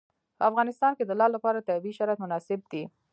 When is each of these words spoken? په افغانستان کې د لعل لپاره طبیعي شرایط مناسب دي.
په 0.37 0.43
افغانستان 0.49 0.91
کې 0.97 1.03
د 1.05 1.11
لعل 1.19 1.31
لپاره 1.33 1.65
طبیعي 1.69 1.95
شرایط 1.97 2.19
مناسب 2.23 2.59
دي. 2.71 2.83